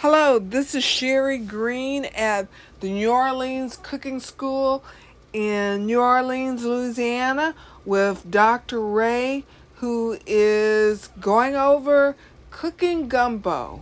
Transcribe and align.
Hello, 0.00 0.38
this 0.38 0.74
is 0.74 0.84
Sherry 0.84 1.38
Green 1.38 2.04
at 2.04 2.48
the 2.80 2.92
New 2.92 3.10
Orleans 3.10 3.78
Cooking 3.78 4.20
School 4.20 4.84
in 5.32 5.86
New 5.86 5.98
Orleans, 5.98 6.66
Louisiana, 6.66 7.54
with 7.86 8.30
Dr. 8.30 8.78
Raye, 8.78 9.44
who 9.76 10.18
is 10.26 11.08
going 11.18 11.56
over 11.56 12.14
cooking 12.50 13.08
gumbo. 13.08 13.80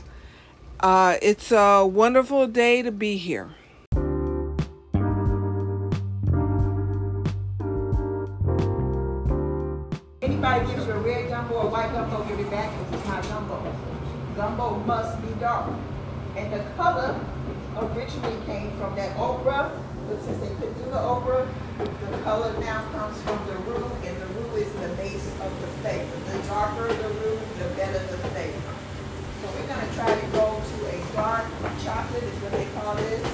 Uh, 0.78 1.16
it's 1.20 1.50
a 1.50 1.84
wonderful 1.84 2.46
day 2.46 2.80
to 2.80 2.92
be 2.92 3.16
here. 3.16 3.50
Anybody 10.22 10.66
gives 10.66 10.86
you 10.86 10.92
a 10.92 10.98
red 11.00 11.28
gumbo 11.28 11.54
or 11.54 11.68
white 11.70 11.90
gumbo, 11.90 12.22
give 12.28 12.38
it 12.38 12.48
back 12.52 12.72
it's 12.92 13.04
not 13.04 13.24
gumbo. 13.24 13.74
Gumbo 14.36 14.76
must 14.86 15.20
be 15.20 15.28
dark. 15.40 15.72
And 16.36 16.52
the 16.52 16.58
color 16.76 17.14
originally 17.78 18.44
came 18.44 18.76
from 18.76 18.96
that 18.96 19.16
okra, 19.16 19.70
but 20.08 20.20
since 20.22 20.38
they 20.40 20.48
couldn't 20.56 20.74
do 20.82 20.90
the 20.90 21.00
okra, 21.00 21.46
the 21.78 22.18
color 22.18 22.52
now 22.58 22.82
comes 22.90 23.20
from 23.22 23.38
the 23.46 23.54
roux, 23.70 23.86
and 24.02 24.16
the 24.20 24.26
roux 24.34 24.56
is 24.56 24.72
the 24.74 24.88
base 24.96 25.26
of 25.40 25.50
the 25.60 25.68
flavor. 25.78 26.10
The 26.32 26.42
darker 26.48 26.88
the 26.88 27.08
roux, 27.22 27.38
the 27.58 27.68
better 27.76 28.00
the 28.00 28.18
flavor. 28.34 28.74
So 29.42 29.48
we're 29.54 29.68
gonna 29.68 29.94
try 29.94 30.10
to 30.10 30.26
go 30.34 30.58
to 30.58 30.76
a 30.90 31.14
dark 31.14 31.46
chocolate, 31.84 32.24
is 32.24 32.42
what 32.42 32.52
they 32.52 32.66
call 32.74 32.96
this. 32.96 33.26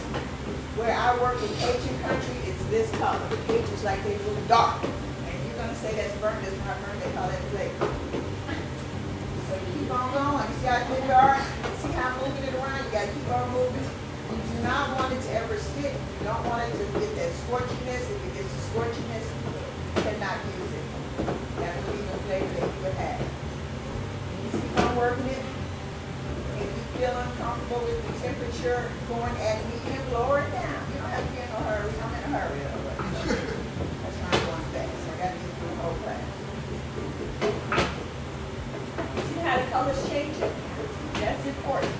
Where 0.77 0.93
I 0.93 1.17
work 1.23 1.41
in 1.41 1.49
Cajun 1.57 1.99
country, 2.05 2.37
it's 2.53 2.65
this 2.69 2.91
color. 3.01 3.19
The 3.31 3.37
Cajuns 3.49 3.83
like 3.83 4.05
they 4.05 4.19
look 4.29 4.47
dark. 4.47 4.83
And 4.85 5.47
you're 5.47 5.57
gonna 5.57 5.75
say 5.75 5.95
that's 5.97 6.15
burnt, 6.21 6.45
that's 6.45 6.57
not 6.69 6.77
burnt, 6.85 7.01
they 7.01 7.13
call 7.17 7.29
that 7.29 7.41
flavor. 7.49 7.89
So 9.49 9.57
keep 9.73 9.89
on 9.89 10.13
going, 10.13 10.53
see 10.61 10.67
how 10.67 10.77
it's 10.85 11.01
been 11.01 11.09
dark? 11.09 11.70
See 11.91 11.97
how 11.97 12.15
I'm 12.15 12.23
moving 12.23 12.47
it 12.47 12.55
around, 12.55 12.87
you 12.87 12.91
gotta 12.95 13.11
keep 13.11 13.27
on 13.35 13.51
moving. 13.51 13.83
You 13.83 14.39
do 14.47 14.63
not 14.63 14.95
want 14.95 15.11
it 15.11 15.19
to 15.27 15.31
ever 15.43 15.59
stick, 15.59 15.91
you 15.91 16.23
don't 16.23 16.47
want 16.47 16.63
it 16.63 16.71
to 16.79 16.87
get 17.03 17.11
that 17.19 17.35
scorchiness, 17.43 18.07
if 18.07 18.15
it 18.15 18.35
gets 18.39 18.47
the 18.47 18.63
scorchiness, 18.71 19.27
you 19.27 19.99
cannot 19.99 20.39
use 20.55 20.71
it. 20.71 20.87
That 21.59 21.75
would 21.75 21.91
be 21.91 21.99
the 22.07 22.15
flavor 22.31 22.47
that 22.47 22.63
you 22.63 22.79
would 22.87 22.95
have. 22.95 23.19
You 23.19 24.55
keep 24.55 24.71
on 24.87 24.95
working 24.95 25.35
it, 25.35 25.43
if 26.63 26.71
you 26.71 26.85
feel 26.95 27.11
uncomfortable 27.11 27.83
with 27.83 27.99
the 28.07 28.15
temperature 28.23 28.87
going 29.11 29.35
at 29.43 29.59
medium, 29.67 30.07
lower 30.15 30.47
it 30.47 30.51
down. 30.55 30.79
You 30.95 31.03
don't 31.03 31.11
have 31.11 31.27
to 31.27 31.33
be 31.35 31.43
in 31.43 31.51
a 31.51 31.59
hurry, 31.59 31.91
I'm 31.91 32.15
in 32.15 32.23
a 32.23 32.39
hurry. 32.39 32.71
That's 33.35 34.19
not 34.23 34.39
going 34.47 34.63
fast, 34.71 34.95
I 34.95 35.27
gotta 35.27 35.35
get 35.43 35.51
through 35.59 35.75
the 35.75 35.83
whole 35.83 35.99
class. 36.07 36.23
See 39.27 39.43
how 39.43 39.59
the 39.59 39.67
colors 39.75 39.99
change 40.07 40.39
it? 40.39 40.55
That's 41.21 41.45
important. 41.47 41.93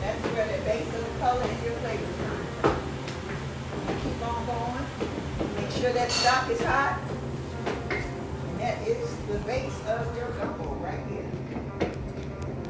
That's 0.00 0.22
where 0.22 0.46
the 0.46 0.62
base 0.64 0.86
of 0.86 1.02
the 1.02 1.18
color 1.18 1.42
and 1.42 1.62
your 1.64 1.74
flavor 1.82 2.06
comes. 2.62 2.78
You 3.88 3.94
keep 3.98 4.22
on 4.22 4.46
going. 4.46 4.86
Make 5.56 5.72
sure 5.72 5.91
that 6.02 6.10
stock 6.10 6.50
is 6.50 6.60
hot. 6.62 6.98
And 7.94 8.58
that 8.58 8.82
is 8.88 9.06
the 9.30 9.38
base 9.46 9.78
of 9.86 10.02
your 10.18 10.30
gumbo 10.34 10.74
right 10.82 10.98
here. 11.06 11.30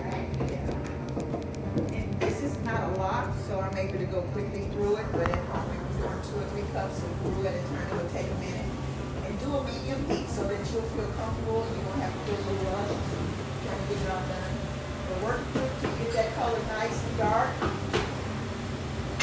Right 0.05 0.28
here. 0.36 0.69
And 1.97 2.12
this 2.20 2.42
is 2.42 2.58
not 2.61 2.92
a 2.92 3.00
lot, 3.00 3.33
so 3.48 3.58
I'm 3.58 3.74
able 3.78 3.98
to 3.98 4.05
go 4.05 4.20
quickly 4.36 4.69
through 4.77 4.97
it, 4.97 5.06
but 5.12 5.30
if 5.30 5.41
you're 5.97 6.12
doing 6.12 6.20
two 6.28 6.36
or 6.36 6.47
three 6.52 6.69
cups 6.77 6.98
of 6.98 7.08
roux 7.24 7.47
at 7.48 7.55
a 7.55 7.62
time, 7.72 7.89
it 7.89 8.02
will 8.02 8.11
take 8.12 8.28
a 8.28 8.34
minute. 8.36 8.69
And 9.24 9.41
do 9.41 9.48
a 9.56 9.64
medium 9.64 10.05
heat 10.12 10.28
so 10.28 10.44
that 10.44 10.61
you'll 10.69 10.92
feel 10.92 11.08
comfortable, 11.17 11.64
and 11.64 11.72
you 11.72 11.83
won't 11.89 12.05
have 12.05 12.12
to 12.12 12.19
feel 12.28 12.36
a 12.36 12.52
little 12.52 12.69
rush, 12.69 12.92
trying 13.64 13.80
to 13.80 13.86
get 13.89 13.96
it 13.96 14.12
all 14.12 14.28
done. 14.28 14.52
But 15.08 15.17
work 15.24 15.41
quick 15.56 15.72
to 15.80 15.89
get 16.05 16.12
that 16.20 16.28
color 16.36 16.61
nice 16.69 17.00
and 17.00 17.17
dark. 17.17 17.48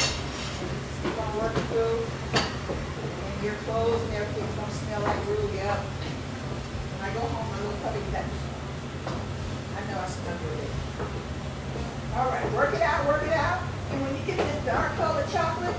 Just 0.02 0.98
keep 0.98 1.14
on 1.14 1.30
working 1.38 1.62
through. 1.70 2.49
Your 3.42 3.54
clothes 3.64 4.02
and 4.04 4.12
everything's 4.20 4.54
gonna 4.54 4.70
smell 4.70 5.00
like 5.00 5.16
roux, 5.26 5.48
yeah. 5.56 5.72
When 5.72 7.08
I 7.08 7.14
go 7.14 7.20
home, 7.20 7.48
my 7.48 7.56
little 7.56 7.80
puppy 7.80 8.04
that. 8.12 8.28
I 8.28 9.80
know 9.88 9.96
I 9.96 10.06
smell 10.12 10.36
good. 10.44 10.68
All 12.20 12.28
right, 12.28 12.44
work 12.52 12.74
it 12.74 12.82
out, 12.82 13.06
work 13.08 13.22
it 13.22 13.32
out. 13.32 13.62
And 13.92 14.02
when 14.02 14.12
you 14.12 14.22
get 14.28 14.36
this 14.36 14.64
dark 14.66 14.92
colored 14.96 15.24
chocolate, 15.32 15.74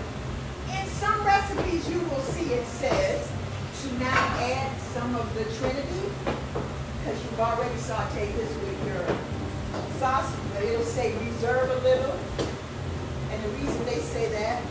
in 0.74 0.88
some 0.98 1.22
recipes 1.24 1.88
you 1.88 2.00
will 2.10 2.26
see 2.34 2.50
it 2.50 2.66
says 2.66 3.30
to 3.30 3.94
now 4.02 4.22
add 4.42 4.74
some 4.98 5.14
of 5.14 5.30
the 5.38 5.46
Trinity, 5.62 6.10
because 6.26 7.22
you've 7.22 7.40
already 7.40 7.78
sauteed 7.78 8.34
this 8.42 8.50
with 8.58 8.78
your 8.90 9.06
sauce, 10.02 10.34
but 10.56 10.64
it'll 10.64 10.82
say 10.82 11.14
reserve 11.30 11.70
a 11.70 11.80
little. 11.86 12.18
And 13.30 13.38
the 13.44 13.50
reason 13.62 13.86
they 13.86 14.02
say 14.02 14.34
that 14.34 14.64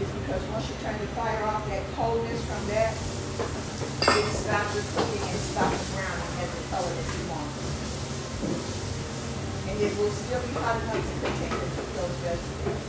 is 0.00 0.10
because 0.20 0.42
once 0.52 0.68
you 0.68 0.76
turn 0.84 0.98
the 1.00 1.08
fire 1.16 1.42
off, 1.48 1.64
that 1.68 1.82
coldness 1.96 2.40
from 2.44 2.62
that, 2.68 2.92
it 2.92 4.28
stops 4.36 4.72
the 4.76 4.82
cooking 4.92 5.24
and 5.24 5.40
stops 5.52 5.76
the 5.76 5.88
browning 5.96 6.32
at 6.44 6.48
the 6.52 6.62
color 6.68 6.92
that 6.92 7.08
you 7.16 7.24
want. 7.32 7.48
And 9.72 9.76
it 9.80 9.92
will 9.96 10.12
still 10.12 10.42
be 10.44 10.52
hot 10.60 10.76
enough 10.84 11.00
to 11.00 11.14
continue 11.24 11.56
to 11.56 11.68
cook 11.74 11.88
those 11.96 12.16
vegetables. 12.24 12.84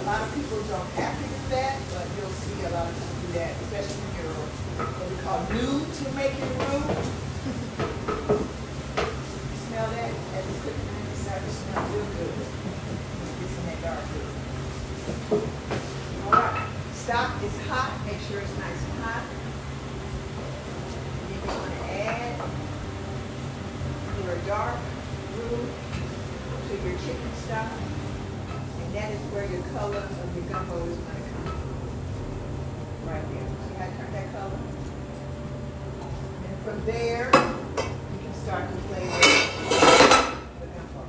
A 0.00 0.02
lot 0.08 0.20
of 0.24 0.32
people 0.32 0.58
don't 0.64 0.90
have 0.96 1.12
to 1.12 1.24
do 1.28 1.40
that, 1.52 1.76
but 1.92 2.08
you'll 2.16 2.32
see 2.40 2.64
a 2.64 2.72
lot 2.72 2.88
of 2.88 2.94
people 2.96 3.16
do 3.20 3.28
that, 3.36 3.52
especially 3.60 4.00
when 4.00 4.12
you're 4.16 4.32
what 4.80 5.06
we 5.12 5.16
call 5.20 5.44
new 5.52 5.84
to 5.84 6.04
making 6.16 6.50
roux. 6.56 6.88
You 9.50 9.56
smell 9.76 9.88
that 9.92 10.10
as 10.10 10.44
it's 10.48 10.60
cooking 10.64 10.88
in 10.88 11.04
the 11.04 11.16
service, 11.20 11.56
smell 11.68 11.84
real 11.94 12.08
good. 12.16 12.32
It's 13.44 13.54
in 13.60 13.64
that 13.66 13.78
dark 13.82 14.04
roux. 14.08 14.28
All 16.26 16.32
right, 16.32 16.66
stock 16.94 17.42
is 17.42 17.56
hot, 17.66 17.92
make 18.06 18.20
sure 18.28 18.40
it's 18.40 18.56
nice 18.58 18.82
and 18.82 19.02
hot. 19.02 19.24
Then 21.20 21.32
you're 21.32 21.46
gonna 21.46 21.84
add 21.90 22.40
your 24.24 24.36
dark 24.46 24.78
roux 25.36 25.66
to 26.68 26.74
your 26.88 26.98
chicken 26.98 27.32
stock. 27.46 27.70
And 28.80 28.94
that 28.94 29.10
is 29.12 29.20
where 29.32 29.46
your 29.50 29.62
color 29.74 29.98
of 29.98 30.36
your 30.36 30.44
gumbo 30.50 30.76
is 30.86 30.98
gonna 30.98 31.24
come. 31.30 31.58
Right 33.06 33.24
there. 33.32 33.48
See 33.48 33.74
how 33.74 33.86
I 33.86 33.90
turned 33.96 34.14
that 34.14 34.28
color? 34.32 34.60
And 36.46 36.58
from 36.62 36.78
there, 36.86 37.26
you 37.26 38.18
can 38.22 38.34
start 38.34 38.68
to 38.70 38.76
flavor 38.86 39.18
the 40.60 40.66
gumbo. 40.66 41.02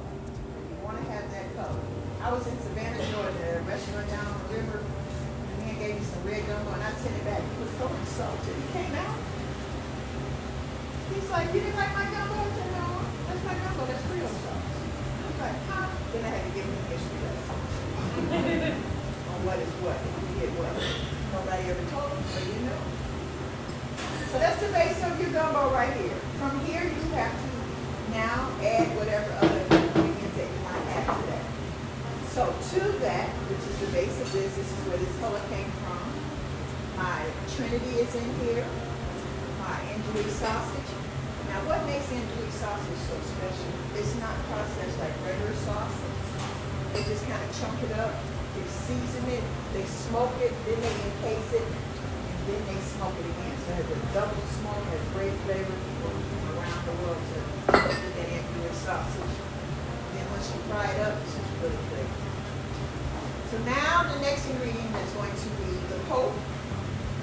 You 0.69 0.77
wanna 0.83 1.03
have 1.11 1.29
that 1.31 1.55
color. 1.55 1.81
I 2.23 2.31
was 2.31 2.45
in 2.47 2.57
Savannah, 2.61 3.03
Georgia, 3.11 3.43
at 3.49 3.57
a 3.57 3.63
restaurant 3.65 4.07
down 4.09 4.25
on 4.25 4.37
the 4.47 4.55
river. 4.55 4.79
The 4.79 5.65
man 5.65 5.79
gave 5.79 5.95
me 5.95 6.03
some 6.05 6.23
red 6.23 6.45
gumbo 6.45 6.71
and 6.73 6.83
I 6.83 6.90
sent 7.01 7.17
it 7.17 7.25
back. 7.25 7.41
It 7.41 7.57
was 7.57 7.73
so 7.81 7.89
insulted. 7.89 8.53
He 8.53 8.65
came 8.77 8.93
out. 8.93 9.17
He's 11.09 11.29
like, 11.33 11.49
you 11.49 11.59
didn't 11.65 11.75
like 11.75 11.93
my 11.97 12.05
gumbo? 12.13 12.37
I 12.37 12.49
said, 12.53 12.69
no, 12.77 12.87
that's 13.25 13.41
my 13.41 13.55
gumbo, 13.57 13.81
that's 13.89 14.05
Creole 14.05 14.29
sauce. 14.29 14.69
I 14.69 15.25
was 15.25 15.39
like, 15.41 15.57
huh? 15.65 15.89
Then 16.13 16.21
I 16.23 16.29
had 16.29 16.43
to 16.45 16.51
give 16.53 16.65
him 16.69 16.77
a 16.77 16.85
history 16.93 17.19
lesson. 17.25 17.57
On 19.33 19.39
what 19.49 19.57
is 19.57 19.73
what, 19.81 19.97
and 19.97 20.13
who 20.13 20.29
did 20.39 20.53
what. 20.61 20.77
Nobody 20.77 21.63
ever 21.73 21.85
told 21.89 22.13
him, 22.13 22.21
so 22.31 22.39
you 22.45 22.59
know. 22.69 22.81
So 24.29 24.35
that's 24.37 24.61
the 24.61 24.69
base 24.69 25.01
of 25.01 25.17
your 25.17 25.33
gumbo 25.33 25.73
right 25.73 25.91
here. 25.97 26.21
From 26.37 26.53
here, 26.69 26.85
you 26.85 27.01
have 27.17 27.33
to 27.33 27.49
now 28.13 28.53
add 28.61 28.93
whatever 28.93 29.27
other 29.41 29.57
ingredients 29.73 30.37
that 30.37 30.47
you 30.47 30.61
might 30.69 30.85
add 31.01 31.09
to 31.09 31.23
that. 31.33 31.45
So 32.29 32.45
to 32.45 32.81
that, 33.03 33.27
which 33.49 33.65
is 33.65 33.77
the 33.81 33.89
base 33.89 34.15
of 34.21 34.29
this, 34.31 34.53
this 34.53 34.69
is 34.69 34.81
where 34.85 35.01
this 35.01 35.11
color 35.17 35.41
came 35.49 35.65
from. 35.80 35.80
My 37.01 37.25
Trinity 37.57 37.97
is 37.97 38.13
in 38.13 38.29
here, 38.45 38.61
my 39.57 39.73
andouille 39.89 40.29
sausage. 40.37 40.91
Now, 41.49 41.65
what 41.65 41.81
makes 41.89 42.05
andouille 42.13 42.53
sausage 42.53 43.01
so 43.09 43.17
special? 43.25 43.73
It's 43.97 44.13
not 44.21 44.37
processed 44.45 45.01
like 45.01 45.09
regular 45.25 45.57
sausage. 45.65 46.21
They 46.93 47.01
just 47.09 47.25
kind 47.25 47.41
of 47.41 47.49
chunk 47.57 47.81
it 47.89 47.97
up, 47.97 48.13
they 48.53 48.61
season 48.69 49.25
it, 49.33 49.41
they 49.73 49.81
smoke 49.89 50.29
it, 50.45 50.53
then 50.69 50.77
they 50.77 50.93
encase 51.09 51.49
it, 51.57 51.65
and 51.65 52.37
then 52.45 52.61
they 52.69 52.77
smoke 52.93 53.17
it 53.17 53.25
again. 53.33 53.55
So 53.65 53.73
it 53.73 53.81
has 53.81 53.89
a 53.89 53.99
double 54.13 54.45
smoke, 54.61 54.85
has 54.93 55.01
great 55.17 55.33
flavor. 55.49 55.73
People 55.73 56.13
around 56.53 56.85
the 56.85 56.95
world 57.01 57.17
to 57.17 57.37
eat 57.81 58.13
that 58.13 58.29
andouille 58.29 58.77
sausage. 58.77 59.35
Then 60.13 60.25
once 60.37 60.53
you 60.53 60.61
fry 60.69 60.85
it 60.85 61.01
up, 61.01 61.17
it's 61.17 61.33
just 61.33 61.49
really. 61.65 61.81
So 63.49 63.57
now 63.65 64.05
the 64.05 64.21
next 64.21 64.45
ingredient 64.53 64.93
is 65.01 65.13
going 65.17 65.33
to 65.33 65.49
be 65.65 65.81
the 65.89 65.97
Pope. 66.05 66.37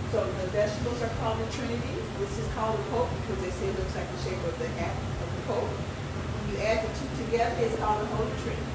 So 0.08 0.25
the 0.25 0.49
vegetables 0.56 1.02
are 1.05 1.12
called 1.20 1.37
the 1.37 1.52
Trinity. 1.52 2.00
This 2.16 2.32
is 2.40 2.49
called 2.56 2.81
the 2.81 2.84
Pope 2.88 3.12
because 3.20 3.44
they 3.44 3.52
say 3.60 3.69
it 3.69 3.76
looks 3.76 3.93
like 3.93 4.08
the 4.08 4.20
shape 4.25 4.40
of 4.40 4.56
the 4.56 4.69
hat 4.81 4.96
of 4.96 5.28
the 5.28 5.43
Pope. 5.52 5.69
When 5.69 6.44
you 6.49 6.64
add 6.64 6.81
the 6.81 6.88
two 6.96 7.28
together, 7.28 7.52
it's 7.60 7.76
called 7.76 8.00
the 8.00 8.08
Holy 8.16 8.32
Trinity. 8.40 8.72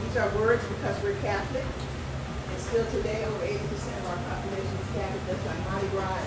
These 0.00 0.16
are 0.16 0.32
words 0.32 0.64
because 0.64 0.96
we're 1.04 1.20
Catholic. 1.20 1.68
And 1.68 2.58
still 2.72 2.88
today, 2.88 3.20
over 3.28 3.44
80% 3.44 3.52
of 3.60 4.04
our 4.08 4.20
population 4.32 4.72
is 4.80 4.88
Catholic. 4.96 5.22
That's 5.28 5.44
like 5.44 5.60
Mardi 5.68 5.88
Gras. 5.92 6.24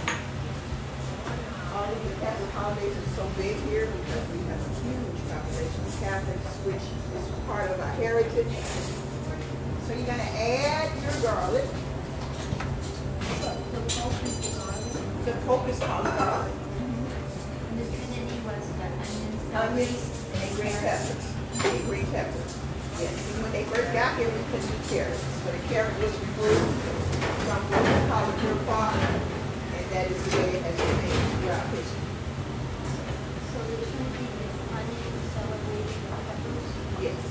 All 1.74 1.90
of 1.90 1.98
the 2.06 2.22
Catholic 2.22 2.52
holidays 2.54 2.94
are 2.94 3.12
so 3.18 3.26
big 3.34 3.58
here 3.66 3.90
because 3.90 4.30
we 4.30 4.46
have 4.46 4.62
a 4.62 4.74
huge 4.86 5.18
population 5.34 5.82
of 5.90 5.94
Catholics, 6.06 6.54
which 6.70 6.86
is 6.86 7.26
part 7.50 7.74
of 7.74 7.82
our 7.82 7.98
heritage. 7.98 8.54
So 9.90 9.98
you're 9.98 10.06
gonna 10.06 10.22
add 10.38 10.94
your 11.02 11.18
garlic. 11.26 11.66
The 14.06 15.34
Pope 15.48 15.68
is 15.68 15.80
called 15.80 16.06
garlic. 16.06 16.54
The 17.74 17.86
Trinity 17.90 18.38
was 18.46 18.62
the 18.78 18.86
onions. 18.86 19.50
Onions 19.50 20.06
and 20.38 20.50
green 20.54 20.78
peppers. 20.78 21.26
And 21.66 21.86
green 21.90 22.06
peppers. 22.14 22.54
Yes, 23.02 23.18
and 23.34 23.42
when 23.42 23.52
they 23.52 23.66
first 23.66 23.90
got 23.98 24.14
here, 24.22 24.30
we 24.30 24.38
put 24.54 24.62
the 24.62 24.78
carrots. 24.94 25.26
So 25.42 25.50
the 25.50 25.58
carrot 25.74 25.98
was 25.98 26.14
removed 26.22 26.70
from 27.50 27.66
what 27.66 27.82
we 27.82 27.98
call 28.06 28.30
the 28.30 28.38
pure 28.46 28.62
pot, 28.70 28.94
and 28.94 29.86
that 29.90 30.06
is 30.06 30.22
the 30.22 30.38
way 30.38 30.54
it 30.54 30.62
has 30.62 30.78
been 30.78 30.98
made 31.02 31.26
throughout 31.42 31.66
history. 31.74 32.06
So 33.50 33.58
the 33.58 33.90
Trinity 33.90 34.30
is 34.38 34.54
onions, 34.70 35.26
celery, 35.34 35.82
and 35.82 36.22
peppers. 36.30 36.70
Yes. 37.02 37.22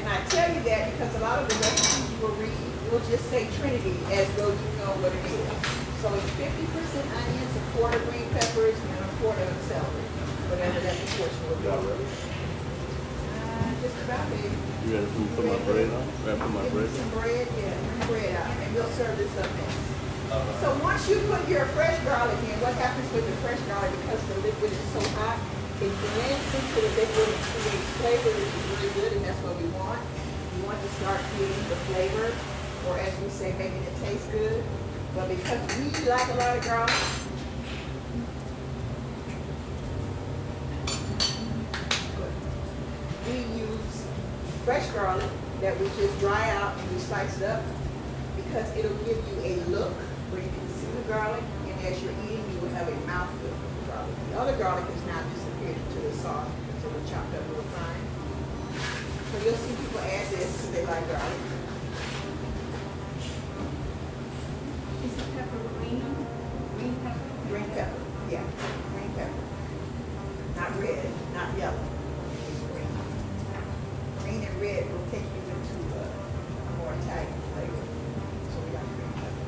And 0.00 0.08
I 0.08 0.16
tell 0.32 0.48
you 0.48 0.64
that 0.64 0.96
because 0.96 1.12
a 1.12 1.20
lot 1.20 1.44
of 1.44 1.48
the 1.52 1.60
recipes 1.60 2.08
you 2.08 2.16
will 2.24 2.32
read 2.40 2.73
will 2.94 3.02
just 3.10 3.26
say 3.26 3.50
Trinity 3.58 3.98
as 4.14 4.30
though 4.38 4.54
you 4.54 4.70
know 4.78 4.94
what 5.02 5.10
it 5.10 5.26
is. 5.26 5.50
So 5.98 6.14
it's 6.14 6.30
fifty 6.38 6.62
percent 6.70 7.02
onions, 7.10 7.50
a 7.58 7.62
quarter 7.74 7.98
green 8.06 8.30
peppers, 8.30 8.78
and 8.78 9.02
a 9.02 9.10
quarter 9.18 9.42
of 9.42 9.58
celery, 9.66 10.06
whatever 10.46 10.78
that 10.78 10.94
proportion 11.02 11.42
will 11.50 11.58
be. 11.58 11.66
Y'all 11.66 11.82
ready? 11.82 12.06
Uh, 12.06 13.66
just 13.82 13.98
about 14.06 14.22
there. 14.30 14.46
You 14.46 14.90
ready 14.94 15.10
to 15.10 15.22
put 15.34 15.42
my 15.42 15.58
bread 15.66 15.90
on? 15.90 16.06
Ready 16.22 16.38
to 16.38 16.46
put 16.46 16.54
my 16.54 16.66
bread 16.70 16.86
some 16.94 17.10
bread, 17.18 17.46
yeah, 17.58 17.74
bring 17.74 18.02
bread 18.14 18.30
out, 18.38 18.54
and 18.62 18.70
we'll 18.78 18.94
serve 18.94 19.18
this 19.18 19.34
up 19.42 19.50
next. 19.58 19.82
So 20.62 20.70
once 20.78 21.02
you 21.10 21.18
put 21.26 21.42
your 21.50 21.66
fresh 21.74 21.98
garlic 22.06 22.38
in, 22.46 22.54
what 22.62 22.78
happens 22.78 23.06
with 23.10 23.26
the 23.26 23.34
fresh 23.42 23.58
garlic, 23.70 23.90
because 24.06 24.22
the 24.30 24.38
liquid 24.46 24.70
is 24.70 24.86
so 24.94 25.02
hot, 25.18 25.38
it 25.82 25.90
blends 25.90 26.50
into 26.58 26.78
the 26.78 26.90
liquid 26.94 27.26
and 27.26 27.42
creates 27.58 27.90
flavor, 27.98 28.30
which 28.38 28.54
is 28.54 28.64
really 28.70 28.90
good, 28.98 29.10
and 29.18 29.22
that's 29.26 29.38
what 29.42 29.58
we 29.58 29.66
want. 29.78 30.02
We 30.58 30.66
want 30.66 30.78
to 30.78 30.90
start 31.02 31.22
creating 31.34 31.66
the 31.70 31.78
flavor, 31.90 32.30
or 32.88 32.98
as 32.98 33.18
we 33.20 33.28
say, 33.28 33.52
making 33.58 33.82
it 33.82 33.96
taste 34.04 34.30
good. 34.30 34.62
But 35.14 35.28
because 35.28 35.60
we 35.78 36.08
like 36.08 36.28
a 36.28 36.34
lot 36.34 36.56
of 36.56 36.64
garlic, 36.64 36.94
we 43.26 43.36
use 43.60 44.06
fresh 44.64 44.86
garlic 44.90 45.30
that 45.60 45.78
we 45.80 45.86
just 45.88 46.18
dry 46.20 46.50
out 46.50 46.76
and 46.76 46.90
we 46.92 46.98
slice 46.98 47.38
it 47.38 47.44
up 47.44 47.62
because 48.36 48.76
it'll 48.76 48.96
give 49.04 49.16
you 49.28 49.40
a 49.42 49.56
look 49.70 49.92
where 50.30 50.42
you 50.42 50.48
can 50.48 50.68
see 50.68 50.90
the 50.90 51.08
garlic 51.08 51.42
and 51.66 51.86
as 51.86 52.02
you're 52.02 52.12
eating 52.24 52.44
you 52.52 52.60
will 52.60 52.68
have 52.70 52.88
a 52.88 52.96
mouthful 53.06 53.48
of 53.48 53.86
the 53.86 53.92
garlic. 53.92 54.14
The 54.30 54.38
other 54.40 54.56
garlic 54.58 54.84
has 54.84 55.06
now 55.06 55.22
disappeared 55.32 55.76
into 55.76 56.00
the 56.08 56.12
sauce 56.16 56.50
it 56.84 56.92
was 56.92 57.10
chopped 57.10 57.34
up 57.34 57.40
real 57.48 57.64
fine. 57.72 58.04
So 59.32 59.34
you'll 59.44 59.56
see 59.56 59.74
people 59.74 60.00
add 60.00 60.28
this 60.28 60.52
because 60.52 60.70
they 60.72 60.84
like 60.84 61.08
garlic. 61.08 61.40
Is 65.04 65.12
the 65.16 65.24
pepper 65.32 65.60
green? 65.80 66.04
Green 66.76 66.96
pepper? 67.00 67.24
Green 67.48 67.68
pepper, 67.72 68.00
yeah, 68.30 68.44
green 68.92 69.10
pepper. 69.16 69.42
Not 70.56 70.76
red, 70.80 71.08
not 71.32 71.56
yellow, 71.56 71.88
it's 72.44 72.60
green. 72.68 72.92
Green 74.20 74.40
and 74.44 74.60
red 74.60 74.84
will 74.92 75.06
take 75.08 75.24
you 75.24 75.40
into 75.48 75.76
a 75.96 76.04
a 76.04 76.72
more 76.76 76.92
Italian 76.92 77.40
flavor. 77.52 77.84
So 78.52 78.56
we 78.60 78.68
got 78.76 78.84
green 78.92 79.12
pepper. 79.24 79.44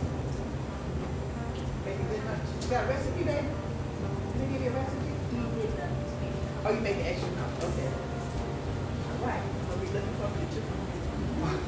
Baby, 1.84 2.02
good 2.10 2.24
much. 2.24 2.44
You 2.64 2.68
got 2.70 2.84
a 2.84 2.88
recipe, 2.88 3.22
baby? 3.24 3.48
Let 3.48 4.40
me 4.40 4.52
give 4.52 4.62
you 4.62 4.70
a 4.70 4.72
recipe. 4.72 5.12
You 5.32 5.42
did 5.56 5.72
the 5.72 5.84
tomato. 5.84 6.46
Oh, 6.66 6.72
you 6.72 6.80
make 6.80 6.96
an 6.96 7.06
extra 7.06 7.30
now, 7.30 7.46
okay. 7.62 7.88
All 7.88 9.28
right, 9.28 9.42
we'll 9.68 9.78
be 9.78 9.86
looking 9.86 10.14
for 10.18 10.26
a 10.26 10.34
picture 10.34 10.60
from 10.66 10.82
you. 10.82 11.60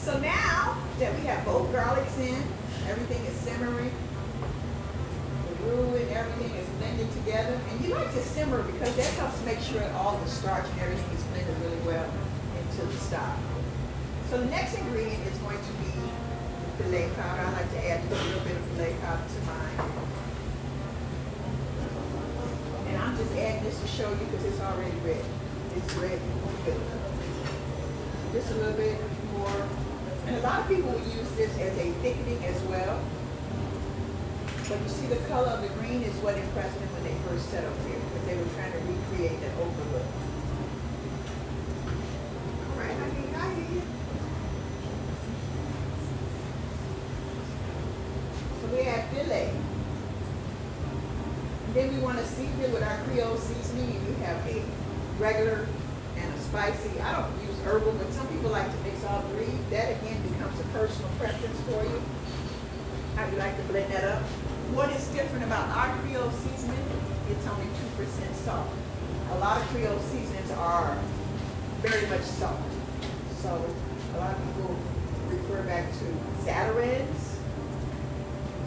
So 0.00 0.18
now 0.18 0.78
that 0.98 1.13
we 1.24 1.30
have 1.30 1.44
both 1.46 1.72
garlics 1.72 2.18
in, 2.18 2.36
everything 2.86 3.24
is 3.24 3.32
simmering, 3.40 3.90
the 5.48 5.54
roux 5.64 5.96
and 5.96 6.10
everything 6.10 6.54
is 6.54 6.68
blended 6.76 7.10
together, 7.12 7.58
and 7.70 7.82
you 7.82 7.94
like 7.94 8.12
to 8.12 8.20
simmer 8.20 8.62
because 8.64 8.94
that 8.96 9.08
helps 9.14 9.42
make 9.46 9.58
sure 9.60 9.82
all 9.94 10.18
the 10.18 10.28
starch 10.28 10.66
and 10.68 10.80
everything 10.82 11.16
is 11.16 11.22
blended 11.32 11.56
really 11.64 11.80
well 11.86 12.04
into 12.60 12.84
the 12.84 12.98
stock. 12.98 13.38
So 14.28 14.36
the 14.36 14.44
next 14.52 14.76
ingredient 14.76 15.26
is 15.26 15.38
going 15.38 15.56
to 15.56 15.72
be 15.80 15.96
filé 16.76 17.08
powder. 17.16 17.40
I 17.40 17.52
like 17.52 17.72
to 17.72 17.88
add 17.88 18.04
a 18.04 18.08
little 18.10 18.40
bit 18.44 18.56
of 18.56 18.62
filé 18.76 19.00
powder 19.00 19.24
to 19.24 19.40
mine. 19.48 19.88
And 22.88 22.96
I'm 23.00 23.16
just 23.16 23.32
adding 23.32 23.64
this 23.64 23.80
to 23.80 23.86
show 23.88 24.10
you 24.10 24.26
because 24.28 24.44
it's 24.44 24.60
already 24.60 24.96
ready. 25.00 25.24
It's. 25.74 25.94
Good. 25.94 26.20
Just 28.34 28.50
a 28.50 28.54
little 28.56 28.74
bit 28.74 28.98
more. 29.32 29.83
And 30.26 30.36
a 30.36 30.40
lot 30.40 30.60
of 30.60 30.68
people 30.68 30.92
use 30.92 31.30
this 31.36 31.50
as 31.58 31.76
a 31.78 31.92
thickening 32.00 32.42
as 32.44 32.60
well. 32.62 32.98
But 34.68 34.80
you 34.80 34.88
see 34.88 35.06
the 35.06 35.16
color 35.28 35.48
of 35.48 35.60
the 35.60 35.68
green 35.80 36.02
is 36.02 36.14
what 36.22 36.38
impressed 36.38 36.78
them 36.80 36.88
when 36.94 37.04
they 37.04 37.14
first 37.28 37.50
settled 37.50 37.76
here, 37.86 38.00
because 38.00 38.24
they 38.26 38.36
were 38.36 38.48
trying 38.56 38.72
to 38.72 38.78
recreate 38.78 39.38
that 39.42 39.52
overlook. 39.60 40.08
All 42.72 42.80
right, 42.80 42.96
I 42.96 43.06
you, 43.12 43.28
I. 43.36 43.82
So 48.60 48.66
we 48.72 48.84
have 48.84 49.04
filé. 49.12 49.52
And 51.66 51.74
then 51.74 51.92
we 51.92 52.00
want 52.00 52.16
to 52.18 52.24
season 52.24 52.60
it 52.62 52.72
with 52.72 52.82
our 52.82 52.96
Creole 53.04 53.36
seasoning, 53.36 53.92
you 53.92 54.14
have 54.24 54.40
a 54.48 54.62
regular 55.18 55.68
and 56.16 56.34
a 56.34 56.38
spicy. 56.38 56.98
I 57.00 57.20
don't 57.20 57.30
use 57.46 57.60
herbal, 57.64 57.92
but 57.92 58.10
some 58.14 58.28
people 58.44 58.60
like 58.60 58.70
to 58.70 58.78
mix 58.84 59.02
all 59.06 59.22
three. 59.32 59.48
That 59.70 59.96
again 59.96 60.20
becomes 60.20 60.60
a 60.60 60.64
personal 60.64 61.08
preference 61.18 61.58
for 61.62 61.82
you. 61.82 62.02
How 63.16 63.26
you 63.30 63.38
like 63.38 63.56
to 63.56 63.62
blend 63.72 63.90
that 63.90 64.04
up. 64.04 64.20
What 64.76 64.90
is 64.90 65.08
different 65.08 65.44
about 65.44 65.66
our 65.74 65.96
Creole 66.00 66.30
seasoning? 66.30 66.84
It's 67.30 67.46
only 67.46 67.64
two 67.64 67.88
percent 67.96 68.36
salt. 68.36 68.68
A 69.32 69.38
lot 69.38 69.62
of 69.62 69.68
Creole 69.68 69.98
seasonings 70.12 70.50
are 70.50 70.98
very 71.80 72.06
much 72.08 72.20
salt. 72.20 72.60
So 73.40 73.48
a 73.48 74.16
lot 74.18 74.36
of 74.36 74.44
people 74.44 74.76
refer 75.28 75.62
back 75.62 75.88
to 75.88 76.04
Zatarain's. 76.44 77.40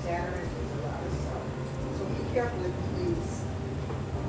Zatarain's 0.01 0.57
is 0.57 0.71
a 0.73 0.87
lot 0.89 1.05
of 1.05 1.13
salt. 1.21 1.45
So 1.99 2.05
be 2.17 2.33
careful 2.33 2.65
if 2.65 2.73
you 2.97 3.09
use. 3.13 3.41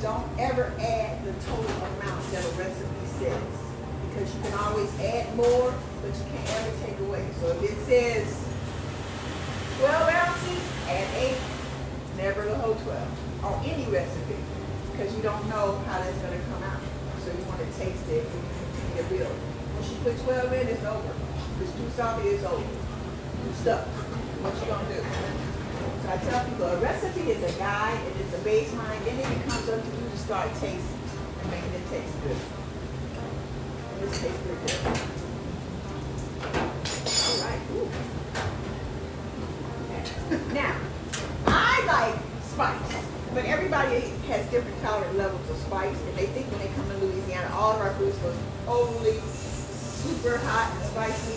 Don't 0.03 0.29
ever 0.39 0.75
add 0.79 1.25
the 1.25 1.33
total 1.49 1.65
amount 1.65 2.33
that 2.33 2.45
a 2.45 2.51
recipe 2.53 3.07
says. 3.19 3.68
Because 4.19 4.35
you 4.35 4.43
can 4.43 4.59
always 4.59 4.91
add 4.99 5.31
more, 5.37 5.73
but 6.03 6.11
you 6.11 6.25
can't 6.27 6.51
ever 6.59 6.75
take 6.85 6.99
away. 7.07 7.23
So 7.39 7.55
if 7.55 7.63
it 7.63 7.79
says 7.87 8.27
12 9.79 10.11
ounces, 10.11 10.63
add 10.91 11.07
8, 11.15 11.39
never 12.17 12.43
the 12.51 12.57
whole 12.59 12.75
12, 12.75 13.45
on 13.45 13.65
any 13.65 13.87
recipe, 13.87 14.35
because 14.91 15.15
you 15.15 15.23
don't 15.23 15.47
know 15.49 15.79
how 15.87 16.03
that's 16.03 16.19
going 16.19 16.35
to 16.35 16.45
come 16.51 16.65
out. 16.65 16.83
So 17.23 17.31
you 17.31 17.45
want 17.47 17.63
to 17.63 17.71
taste 17.79 18.11
it 18.11 18.27
and 18.27 18.99
to 18.99 19.05
build. 19.07 19.37
Once 19.77 19.89
you 19.89 19.97
put 20.03 20.19
12 20.19 20.53
in, 20.53 20.67
it's 20.67 20.85
over. 20.85 21.15
If 21.15 21.63
it's 21.63 21.73
too 21.79 21.89
salty, 21.95 22.29
it's 22.31 22.43
over. 22.43 22.59
You 22.59 23.53
stuck. 23.63 23.87
What 24.43 24.51
you 24.59 24.67
going 24.67 24.83
to 24.83 24.95
do? 24.99 25.03
So 26.03 26.11
I 26.11 26.17
tell 26.27 26.43
people, 26.43 26.67
a 26.67 26.77
recipe 26.83 27.31
is 27.31 27.39
a 27.39 27.57
guide, 27.57 28.03
and 28.03 28.17
it 28.19 28.27
is 28.27 28.35
a 28.35 28.43
baseline, 28.43 28.99
then 29.07 29.15
it 29.15 29.47
comes 29.47 29.69
up 29.69 29.79
to 29.79 29.91
you 29.95 30.11
to 30.11 30.19
start 30.19 30.51
tasting 30.59 30.83
and 31.39 31.51
making 31.55 31.71
it 31.71 31.87
taste 31.87 32.19
good. 32.27 32.68
Now, 40.55 40.77
I 41.47 41.83
like 41.83 42.15
spice, 42.47 43.05
but 43.35 43.45
everybody 43.45 44.15
has 44.29 44.47
different 44.51 44.81
tolerant 44.83 45.19
levels 45.19 45.51
of 45.51 45.57
spice, 45.57 45.99
and 45.99 46.15
they 46.15 46.27
think 46.27 46.47
when 46.53 46.61
they 46.63 46.71
come 46.79 46.87
to 46.91 46.97
Louisiana, 47.03 47.51
all 47.55 47.75
of 47.75 47.81
our 47.81 47.93
foods 47.95 48.15
are 48.23 48.35
overly 48.71 49.19
super 49.19 50.39
hot 50.47 50.71
and 50.79 50.85
spicy, 50.95 51.35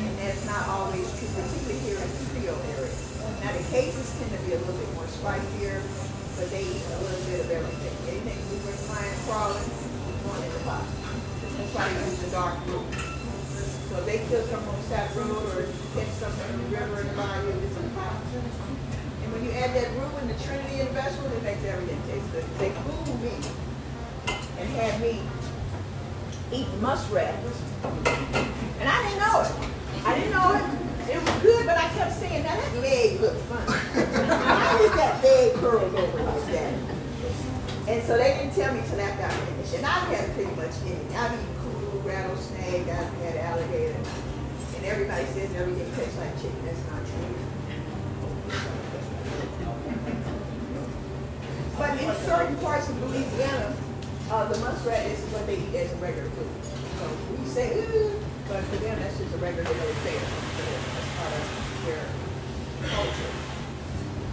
and 0.00 0.16
that's 0.16 0.46
not 0.48 0.64
always 0.68 1.04
true, 1.20 1.28
particularly 1.36 1.76
here 1.84 2.00
in 2.00 2.08
the 2.08 2.24
Creole 2.32 2.56
area. 2.72 2.96
Now, 3.44 3.52
the 3.52 3.64
cases 3.68 4.16
tend 4.16 4.32
to 4.32 4.40
be 4.48 4.56
a 4.56 4.58
little 4.64 4.80
bit 4.80 4.88
more 4.96 5.04
spicier, 5.12 5.84
but 6.40 6.48
they 6.48 6.64
eat 6.64 6.88
a 6.88 6.98
little 7.04 7.24
bit 7.28 7.44
of 7.44 7.50
everything. 7.52 7.92
Anything 8.08 8.40
we 8.48 8.64
were 8.64 8.80
flying 8.88 9.12
crawling, 9.28 9.68
going 10.24 10.40
in 10.40 10.52
the 10.56 10.64
pot. 10.64 10.88
That's 11.58 11.74
why 11.74 11.90
they 11.90 11.98
use 12.06 12.22
the 12.22 12.30
dark 12.30 12.54
roux. 12.70 12.86
So 13.90 13.98
if 13.98 14.06
they 14.06 14.22
South 14.88 15.16
Road 15.16 15.44
or 15.52 15.68
catch 15.94 16.08
something 16.16 16.48
in 16.48 16.70
the 16.70 16.78
river 16.78 17.00
in 17.00 17.08
the 17.08 17.14
bayou, 17.14 17.48
it's 17.48 17.76
in 17.76 17.82
the. 17.82 18.00
And 19.22 19.32
when 19.32 19.44
you 19.44 19.50
add 19.52 19.76
that 19.76 19.92
roux 20.00 20.16
and 20.16 20.30
the 20.30 20.38
trinity 20.42 20.80
and 20.80 20.88
the 20.88 20.94
vegetables, 20.94 21.32
it 21.32 21.42
makes 21.42 21.62
everything 21.64 22.00
taste 22.08 22.24
good. 22.32 22.44
They 22.56 22.70
fooled 22.88 23.20
me 23.20 23.36
and 24.58 24.68
had 24.80 25.00
me 25.00 25.20
eat 26.52 26.68
muskrat. 26.80 27.34
And 28.80 28.88
I 28.88 28.96
didn't 29.04 29.20
know 29.20 29.44
it. 29.44 29.52
I 30.08 30.14
didn't 30.16 30.32
know 30.32 30.56
it. 30.56 30.64
It 31.12 31.20
was 31.20 31.42
good, 31.42 31.66
but 31.66 31.76
I 31.76 31.88
kept 31.92 32.16
saying, 32.16 32.44
now 32.44 32.56
that 32.56 32.80
leg 32.80 33.20
looks 33.20 33.42
funny. 33.44 33.68
Why 34.24 34.80
is 34.88 34.92
that 34.96 35.22
leg 35.22 35.54
curled 35.56 35.94
over 35.94 36.22
like 36.22 36.46
that? 36.52 36.74
And 37.88 38.02
so 38.06 38.16
they 38.16 38.40
didn't 38.40 38.54
tell 38.54 38.72
me 38.72 38.80
till 38.88 39.00
after 39.00 39.24
I 39.24 39.30
finished. 39.30 39.74
And 39.74 39.84
I've 39.84 40.08
had 40.08 40.32
pretty 40.32 40.54
much 40.56 40.72
anything. 40.84 41.16
I've 41.16 41.32
eaten 41.32 41.58
we 42.04 43.24
had 43.26 43.36
alligator. 43.36 43.96
Everybody 44.88 45.26
says 45.26 45.54
everything 45.54 45.84
tastes 45.96 46.16
like 46.16 46.34
chicken, 46.36 46.64
that's 46.64 46.80
not 46.88 47.04
true. 47.04 47.34
But 51.76 52.00
in 52.00 52.14
certain 52.24 52.56
parts 52.56 52.88
of 52.88 52.96
Louisiana, 53.04 53.76
uh, 54.30 54.48
the 54.48 54.58
muskrat 54.60 55.04
is 55.06 55.20
what 55.28 55.46
they 55.46 55.56
eat 55.56 55.74
as 55.76 55.92
a 55.92 55.96
regular 55.96 56.30
food. 56.30 56.48
So 56.64 57.04
we 57.36 57.46
say, 57.46 57.76
ooh, 57.76 58.18
but 58.48 58.64
for 58.64 58.76
them, 58.76 58.98
that's 58.98 59.18
just 59.18 59.34
a 59.34 59.36
regular 59.36 59.64
day 59.64 59.92
fare. 60.08 60.24
That's 60.24 61.10
part 61.20 61.32
of 61.36 61.44
their 61.84 62.04
culture. 62.88 63.32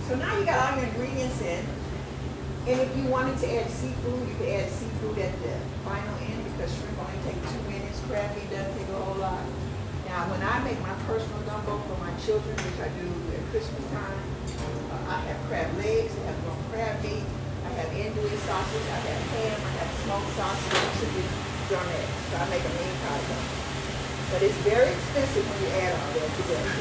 So 0.07 0.15
now 0.15 0.39
you 0.39 0.45
got 0.45 0.71
all 0.71 0.79
your 0.79 0.87
ingredients 0.87 1.41
in. 1.41 1.65
And 2.67 2.79
if 2.79 2.95
you 2.95 3.03
wanted 3.11 3.37
to 3.39 3.59
add 3.59 3.69
seafood, 3.69 4.27
you 4.27 4.35
could 4.39 4.49
add 4.49 4.71
seafood 4.71 5.19
at 5.19 5.35
the 5.43 5.53
final 5.83 6.15
end 6.23 6.43
because 6.55 6.71
shrimp 6.73 6.97
only 6.97 7.19
take 7.27 7.43
two 7.43 7.61
minutes. 7.69 7.99
Crabby 8.07 8.41
doesn't 8.49 8.77
take 8.79 8.87
a 8.87 9.03
whole 9.03 9.19
lot. 9.19 9.43
Now, 10.15 10.31
when 10.31 10.39
I 10.47 10.63
make 10.63 10.79
my 10.79 10.95
personal 11.03 11.43
gumbo 11.43 11.75
for 11.91 11.99
my 11.99 12.07
children, 12.23 12.55
which 12.55 12.79
I 12.79 12.87
do 12.95 13.03
at 13.35 13.43
Christmas 13.51 13.83
time, 13.91 14.23
uh, 14.55 15.11
I 15.11 15.19
have 15.27 15.35
crab 15.51 15.67
legs, 15.75 16.15
I 16.15 16.31
have 16.31 16.39
ground 16.39 16.63
crab 16.71 16.95
meat, 17.03 17.27
I 17.67 17.69
have 17.75 17.91
andouille 17.91 18.39
sausage, 18.47 18.87
I 18.95 18.99
have 19.11 19.23
ham, 19.35 19.59
I 19.59 19.71
have 19.75 19.91
smoked 20.07 20.31
sausage, 20.39 20.87
chicken 21.03 21.27
drumette. 21.67 22.11
So 22.31 22.39
I 22.39 22.47
make 22.47 22.63
a 22.63 22.71
mean 22.79 22.95
pie 23.03 23.27
gumbo. 23.27 23.59
But 24.31 24.39
it's 24.39 24.55
very 24.63 24.87
expensive 24.95 25.43
when 25.51 25.59
you 25.67 25.83
add 25.83 25.91
all 25.99 26.07
that 26.15 26.31
together. 26.31 26.79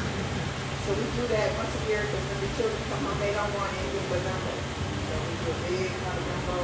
So 0.87 0.89
we 0.95 1.07
do 1.19 1.27
that 1.35 1.49
once 1.59 1.75
a 1.75 1.83
year 1.91 2.07
because 2.07 2.23
when 2.31 2.39
the 2.39 2.51
children 2.55 2.83
come 2.87 3.03
home, 3.03 3.19
they 3.19 3.35
don't 3.35 3.51
want 3.59 3.75
anything 3.83 4.07
but 4.15 4.23
gumbo. 4.31 4.55
So 4.63 5.15
we 5.27 5.33
do 5.43 5.49
a 5.51 5.59
big 5.75 5.91
pot 6.07 6.15
of 6.15 6.23
gumbo. 6.23 6.59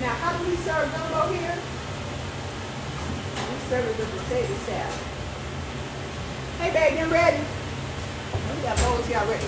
Now, 0.00 0.16
how 0.24 0.32
do 0.32 0.40
we 0.48 0.56
serve 0.64 0.88
gumbo 0.88 1.36
here? 1.36 1.58
We 3.44 3.56
serve 3.68 3.84
it 3.92 3.96
with 4.00 4.08
potato 4.24 4.56
salad. 4.64 5.17
Hey, 6.58 6.74
babe, 6.74 6.98
you 6.98 7.06
ready? 7.06 7.38
We 7.38 8.62
got 8.66 8.74
bowls 8.82 9.06
here 9.06 9.22
already. 9.22 9.46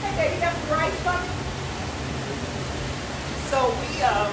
Hey, 0.00 0.12
babe, 0.16 0.32
you 0.32 0.40
got 0.40 0.56
some 0.56 0.72
rice 0.72 0.96
for 1.04 1.20
me? 1.20 1.28
So 3.52 3.76
we, 3.76 4.00
um, 4.08 4.32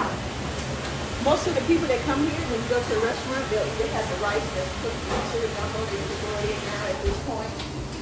most 1.28 1.52
of 1.52 1.60
the 1.60 1.66
people 1.68 1.84
that 1.92 2.00
come 2.08 2.24
here, 2.24 2.32
when 2.48 2.64
you 2.64 2.70
go 2.72 2.80
to 2.80 2.92
the 2.96 3.04
restaurant, 3.04 3.44
they'll 3.52 3.68
either 3.76 3.92
have 3.92 4.08
the 4.08 4.20
rice 4.24 4.48
that's 4.56 4.72
cooked 4.80 5.04
into 5.04 5.38
the 5.44 5.52
gumbo, 5.52 5.84
they 5.92 6.00
can 6.00 6.16
go 6.16 6.32
in 6.48 6.60
now 6.64 6.84
at 6.88 6.98
this 7.04 7.20
point. 7.28 7.52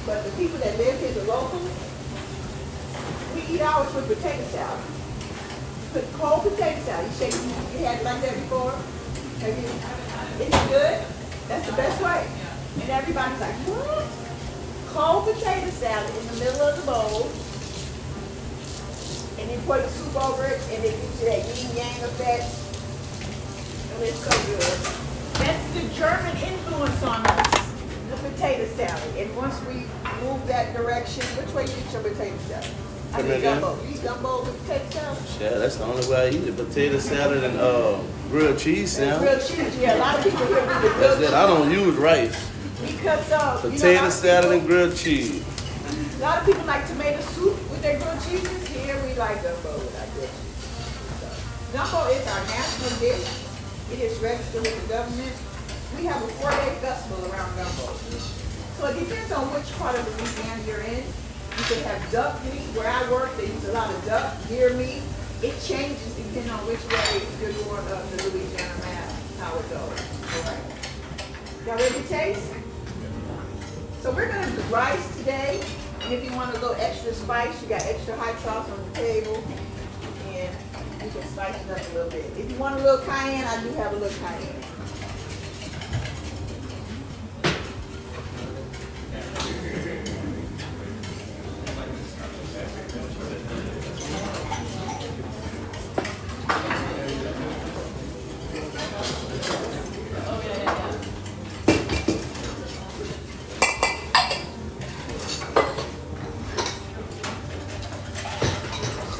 But 0.06 0.22
the 0.22 0.30
people 0.38 0.62
that 0.62 0.78
live 0.78 0.94
here, 1.02 1.10
the 1.18 1.26
locals, 1.26 1.66
we 3.34 3.58
eat 3.58 3.60
ours 3.60 3.90
with 3.90 4.06
potato 4.06 4.46
salad. 4.54 4.86
Put 5.90 6.06
cold 6.14 6.46
potato 6.46 6.78
salad. 6.86 7.10
You 7.10 7.26
shake, 7.26 7.34
you 7.74 7.82
had 7.82 8.06
like 8.06 8.22
that 8.22 8.38
before? 8.38 8.70
Have 8.70 9.58
you? 9.58 9.66
Is 9.66 10.46
it 10.46 10.68
good? 10.70 11.21
That's 11.52 11.68
the 11.68 11.76
best 11.76 12.02
way. 12.02 12.26
And 12.80 12.88
everybody's 12.88 13.38
like, 13.38 13.52
what? 13.68 14.08
Cold 14.96 15.28
potato 15.28 15.68
salad 15.68 16.08
in 16.16 16.26
the 16.28 16.36
middle 16.40 16.62
of 16.62 16.80
the 16.80 16.86
bowl. 16.88 17.28
And 19.36 19.50
then 19.50 19.60
pour 19.68 19.76
the 19.76 19.88
soup 19.92 20.16
over 20.16 20.46
it, 20.46 20.56
and 20.72 20.82
it 20.82 20.96
gives 20.96 21.20
you 21.20 21.28
that 21.28 21.44
yin 21.44 21.76
yang 21.76 22.04
effect. 22.08 22.48
And 23.92 24.00
it's 24.00 24.24
so 24.24 24.32
good. 24.48 24.80
That's 25.44 25.64
the 25.76 25.84
German 25.92 26.32
influence 26.40 27.02
on 27.02 27.20
us, 27.20 27.52
the 28.08 28.16
potato 28.16 28.64
salad. 28.72 29.16
And 29.20 29.36
once 29.36 29.60
we 29.68 29.84
move 30.24 30.40
that 30.48 30.74
direction, 30.74 31.22
which 31.36 31.52
way 31.52 31.66
you 31.66 31.76
eat 31.76 31.92
your 31.92 32.00
potato 32.00 32.38
salad? 32.48 32.72
I 33.12 33.16
Come 33.20 33.28
mean 33.28 33.40
gumbo. 33.42 33.78
You 33.82 33.90
eat 33.94 34.02
gumbo 34.02 34.40
with 34.44 34.56
potato 34.66 34.90
salad? 34.90 35.18
Yeah, 35.40 35.58
that's 35.58 35.76
the 35.76 35.84
only 35.84 36.06
way 36.08 36.16
I 36.16 36.28
eat 36.30 36.48
it. 36.48 36.56
Potato 36.56 36.98
salad 36.98 37.44
and 37.44 37.58
uh, 37.60 37.98
grilled 38.30 38.58
cheese 38.58 38.92
sandwich. 38.92 39.28
grilled 39.28 39.42
cheese, 39.46 39.78
yeah, 39.78 39.96
a 39.96 39.98
lot 39.98 40.16
of 40.18 40.24
people 40.24 40.46
here 40.46 40.60
do 40.60 40.66
the 40.66 40.88
That's 40.96 40.96
grilled 40.98 41.20
cheese. 41.20 41.32
I 41.32 41.46
don't 41.46 41.70
use 41.70 41.94
rice. 41.96 42.34
Uh, 42.82 42.86
you 42.86 42.92
know, 43.30 43.60
Potato 43.60 44.08
salad 44.10 44.42
people- 44.42 44.52
and 44.52 44.66
grilled 44.66 44.96
cheese. 44.96 45.44
A 46.16 46.22
lot 46.22 46.38
of 46.40 46.46
people 46.46 46.64
like 46.64 46.86
tomato 46.88 47.20
soup 47.36 47.54
with 47.70 47.82
their 47.82 47.98
grilled 47.98 48.20
cheeses. 48.24 48.68
Here 48.68 48.96
we 49.04 49.12
like 49.14 49.42
gumbo 49.42 49.72
with 49.76 49.92
our 50.00 50.08
grilled 50.16 50.32
cheese. 50.32 50.56
So, 51.20 51.28
Gumbo 51.76 52.00
is 52.16 52.24
our 52.26 52.42
national 52.48 52.92
dish. 52.98 53.28
It 53.92 53.98
is 54.00 54.18
registered 54.20 54.62
with 54.62 54.76
the 54.82 54.88
government. 54.88 55.34
We 55.98 56.06
have 56.06 56.22
a 56.22 56.28
four-day 56.40 56.74
festival 56.80 57.28
around 57.30 57.52
gumbo. 57.60 57.92
So 58.80 58.86
it 58.88 58.98
depends 58.98 59.30
on 59.32 59.44
which 59.52 59.68
part 59.78 59.94
of 59.98 60.02
Louisiana 60.16 60.62
you're 60.66 60.80
in. 60.80 61.04
You 61.58 61.64
can 61.64 61.84
have 61.84 62.12
duck 62.12 62.44
meat. 62.44 62.66
Where 62.74 62.88
I 62.88 63.10
work, 63.10 63.36
they 63.36 63.46
use 63.46 63.68
a 63.68 63.72
lot 63.72 63.90
of 63.90 64.04
duck, 64.04 64.34
deer 64.48 64.74
meat. 64.74 65.02
It 65.42 65.60
changes 65.60 66.14
depending 66.14 66.50
on 66.50 66.60
which 66.66 66.82
way 66.86 67.20
you're 67.40 67.52
going 67.64 67.86
up 67.92 68.08
the 68.10 68.22
Louisiana 68.30 68.78
map, 68.80 69.10
how 69.38 69.58
it 69.58 69.68
goes. 69.70 70.00
Y'all 71.66 71.76
ready 71.76 71.94
to 71.94 72.08
taste? 72.08 72.52
So 74.02 74.10
we're 74.10 74.28
gonna 74.28 74.50
do 74.50 74.62
rice 74.74 75.16
today, 75.18 75.60
and 76.02 76.12
if 76.12 76.24
you 76.24 76.32
want 76.36 76.50
a 76.56 76.60
little 76.60 76.76
extra 76.78 77.12
spice, 77.14 77.60
you 77.62 77.68
got 77.68 77.82
extra 77.82 78.16
hot 78.16 78.38
sauce 78.40 78.68
on 78.68 78.92
the 78.92 78.98
table, 78.98 79.42
and 80.28 80.50
you 81.04 81.10
can 81.10 81.28
spice 81.28 81.54
it 81.54 81.70
up 81.70 81.78
a 81.78 81.94
little 81.94 82.10
bit. 82.10 82.24
If 82.36 82.50
you 82.50 82.56
want 82.58 82.80
a 82.80 82.82
little 82.82 83.04
cayenne, 83.06 83.44
I 83.44 83.62
do 83.62 83.70
have 83.74 83.92
a 83.92 83.96
little 83.96 84.18
cayenne. 84.26 84.62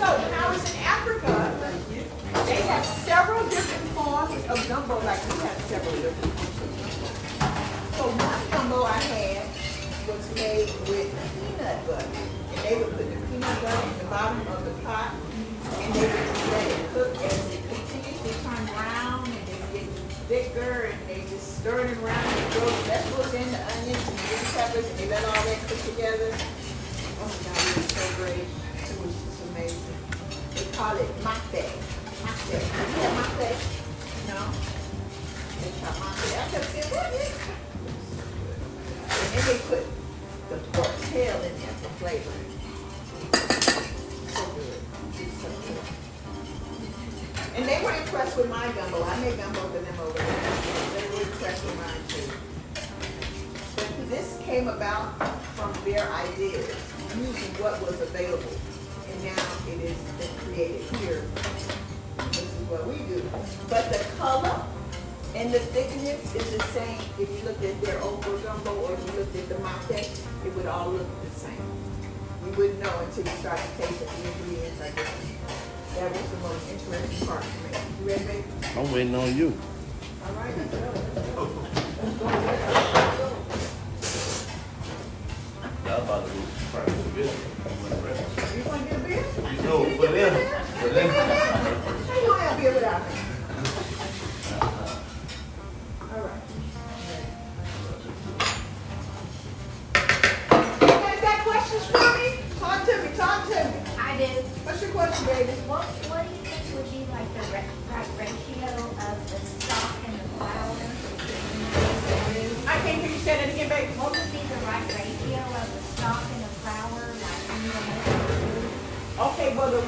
So 0.03 0.07
now 0.31 0.51
it's 0.53 0.69
in 0.75 0.79
Africa, 0.83 1.33
they 2.45 2.61
have 2.63 2.85
several 2.85 3.49
different 3.49 3.87
forms 3.95 4.45
of 4.51 4.69
gumbo, 4.69 4.99
like 5.05 5.23
we 5.29 5.39
have 5.47 5.61
several 5.71 5.95
different 5.95 6.33
forms 6.35 6.59
of 6.61 6.69
gumbo. 6.83 7.47
So 7.97 8.03
one 8.11 8.43
gumbo 8.51 8.83
I 8.83 8.99
had 8.99 9.47
was 10.09 10.27
made 10.35 10.69
with 10.89 11.15
peanut 11.39 11.87
butter. 11.87 12.09
And 12.51 12.61
they 12.67 12.75
would 12.83 12.91
put 12.97 13.07
the 13.09 13.17
peanut 13.31 13.57
butter 13.63 13.87
in 13.87 13.99
the 13.99 14.05
bottom 14.11 14.41
of 14.49 14.65
the 14.65 14.75
pot, 14.83 15.15
and 15.79 15.95
they 15.95 16.01
would 16.03 16.11
just 16.11 16.51
let 16.51 16.67
it 16.67 16.83
cook 16.93 17.15
as 17.23 17.39
it 17.55 17.63
continues 17.71 18.21
to 18.27 18.31
turn 18.43 18.67
brown, 18.75 19.23
and 19.23 19.49
it 19.49 19.63
gets 19.73 19.95
thicker, 20.27 20.91
and 20.91 20.99
they 21.07 21.23
just 21.31 21.61
stir 21.61 21.87
it 21.87 21.97
around, 21.99 22.27
and 22.27 22.53
throw 22.55 22.67
vegetables 22.91 23.35
in, 23.35 23.47
the 23.53 23.63
onions 23.79 24.03
peppers, 24.73 25.01
and 25.01 25.11
let 25.11 25.25
all 25.25 25.45
that 25.45 25.59
cook 25.69 25.81
together. 25.83 26.33
Oh 26.33 27.29
my 27.29 27.37
God, 27.45 27.61
it 27.61 27.77
was 27.77 27.89
so 27.93 28.05
great. 28.17 28.41
It 28.41 28.97
was 29.01 29.13
just 29.13 29.41
amazing. 29.51 30.01
They 30.55 30.65
call 30.77 30.97
it 30.97 31.09
mate. 31.23 31.45
Mate. 31.53 31.77
You 32.23 32.59
have 33.03 33.33
mate? 33.39 33.61
No? 34.29 34.41
They 35.61 35.73
call 35.81 35.93
mate. 36.01 36.37
I 36.37 36.49
kept 36.49 36.65
saying, 36.73 36.91
what 36.93 37.13
is? 37.13 37.37
And 39.13 39.29
then 39.33 39.45
they 39.47 39.59
put 39.69 39.85
the 40.49 40.57
pork 40.73 40.95
tail 41.11 41.37
in 41.43 41.55
there 41.61 41.77
for 41.81 41.93
flavor. 42.01 42.37
So 44.33 44.43
good. 44.57 44.81
It's 45.21 45.37
so 45.43 45.49
good. 45.53 45.85
And 47.57 47.63
they 47.69 47.79
were 47.85 47.93
impressed 47.93 48.37
with 48.37 48.49
my 48.49 48.73
gumbo. 48.73 49.05
I 49.05 49.21
made 49.21 49.37
gumbo 49.37 49.61
for 49.69 49.79
them 49.79 50.01
over 50.01 50.17
there. 50.17 50.27
They 50.97 51.05
were 51.13 51.23
impressed 51.23 51.65
with 51.65 51.77
mine 51.77 52.05
too. 52.09 52.52
This 54.13 54.37
came 54.45 54.69
about 54.69 55.17
from 55.57 55.73
their 55.89 56.05
ideas, 56.13 56.69
using 57.17 57.53
what 57.57 57.81
was 57.81 57.99
available. 57.99 58.53
And 59.09 59.25
now 59.25 59.41
it 59.73 59.81
is 59.89 59.97
created 60.45 60.85
here. 61.01 61.25
This 62.29 62.45
is 62.45 62.69
what 62.69 62.85
we 62.87 63.01
do. 63.09 63.25
But 63.73 63.89
the 63.89 64.05
color 64.21 64.53
and 65.35 65.49
the 65.49 65.61
thickness 65.73 66.29
is 66.35 66.45
the 66.53 66.63
same. 66.77 67.01
If 67.19 67.33
you 67.33 67.41
looked 67.49 67.65
at 67.65 67.81
their 67.81 68.05
okra 68.05 68.37
gumbo 68.45 68.85
or 68.85 68.93
if 68.93 69.01
you 69.01 69.13
looked 69.17 69.35
at 69.35 69.49
the 69.49 69.59
mate, 69.65 70.13
it 70.45 70.55
would 70.57 70.67
all 70.67 70.91
look 70.91 71.09
the 71.25 71.31
same. 71.33 71.65
You 72.45 72.53
wouldn't 72.53 72.81
know 72.85 72.93
until 73.01 73.25
you 73.25 73.33
started 73.41 73.65
tasting 73.81 74.13
the 74.13 74.29
ingredients 74.29 74.77
are 74.83 74.93
different. 74.93 75.41
That 75.97 76.13
was 76.13 76.29
the 76.29 76.37
most 76.37 76.69
interesting 76.69 77.27
part 77.27 77.45
for 77.45 77.65
me. 77.65 77.81
You 77.97 78.09
ready, 78.13 78.25
baby? 78.29 78.45
I'm 78.77 78.93
waiting 78.93 79.15
on 79.15 79.35
you. 79.35 79.57
All 80.29 80.35
right, 80.37 81.82
You 86.73 86.79
want 88.65 88.91
a 88.91 88.95
beer? 89.01 89.23
Know, 89.63 89.85
for 89.95 90.07
them, 90.07 90.33
for 90.81 90.89
them. 90.89 91.09
You 92.09 92.33
beer 92.57 92.73
without 92.73 93.03
me? 93.03 93.15
All 96.01 96.23
right. 96.23 96.43
You 100.81 100.89
guys 100.89 101.21
got 101.21 101.39
questions 101.45 101.85
for 101.89 102.09
me? 102.17 102.41
Talk 102.59 102.87
to 102.87 102.93
me, 103.03 103.09
talk 103.19 103.49
to 103.49 103.55
me. 103.55 103.61
I 103.99 104.17
do. 104.17 104.25
What's 104.65 104.81
your 104.81 104.93
question, 104.93 105.27
baby? 105.27 105.53
What, 105.69 105.85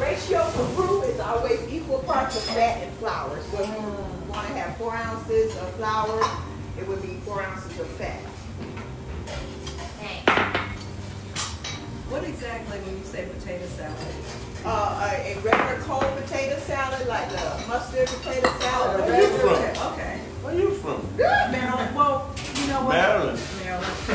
ratio 0.00 0.42
for 0.50 0.62
roux 0.82 1.02
is 1.02 1.20
always 1.20 1.60
equal 1.72 1.98
parts 2.00 2.36
of 2.36 2.42
fat 2.54 2.82
and 2.82 2.92
flour. 2.98 3.38
So 3.50 3.60
if 3.62 3.68
you 3.68 4.30
want 4.32 4.46
to 4.48 4.54
have 4.54 4.76
four 4.76 4.94
ounces 4.94 5.56
of 5.56 5.70
flour, 5.76 6.20
it 6.78 6.86
would 6.88 7.02
be 7.02 7.20
four 7.24 7.42
ounces 7.42 7.78
of 7.80 7.86
fat. 7.88 8.20
What 12.10 12.22
exactly 12.24 12.78
when 12.78 12.98
you 12.98 13.04
say 13.04 13.26
potato 13.26 13.66
salad? 13.74 13.96
Uh, 14.64 15.10
a, 15.12 15.34
a 15.34 15.40
regular 15.40 15.78
cold 15.82 16.06
potato 16.16 16.58
salad, 16.60 17.06
like 17.08 17.28
the 17.30 17.42
mustard 17.66 18.06
potato 18.06 18.48
salad. 18.60 19.00
Or 19.00 19.04
where 19.04 19.20
you 19.22 19.28
from? 19.38 19.48
potato- 19.56 19.92
Okay. 19.92 20.20
Where 20.44 20.54
are 20.54 20.58
you 20.58 20.70
from? 20.78 21.00
Maryland, 21.16 21.96
well, 21.96 22.30
you 22.54 22.66
know 22.68 22.84
what? 22.84 22.92
Maryland. 22.94 23.40
Maryland. 23.64 23.96
So, 24.06 24.14